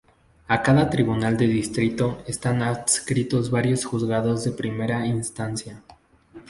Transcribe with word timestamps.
A 0.47 0.57
cada 0.63 0.89
Tribunal 0.89 1.37
de 1.37 1.45
Distrito 1.45 2.23
están 2.25 2.63
adscritos 2.63 3.51
varios 3.51 3.85
Juzgados 3.85 4.43
de 4.43 4.51
Primera 4.53 5.05
Instancia. 5.05 5.83